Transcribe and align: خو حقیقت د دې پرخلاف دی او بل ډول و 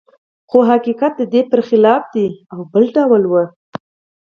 خو 0.49 0.57
حقیقت 0.71 1.13
د 1.17 1.21
دې 1.33 1.41
پرخلاف 1.51 2.03
دی 2.13 2.27
او 2.53 2.59
بل 2.71 2.85
ډول 2.95 3.23
و 3.27 3.33